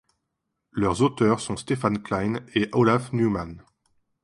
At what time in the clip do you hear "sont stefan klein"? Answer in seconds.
1.41-2.43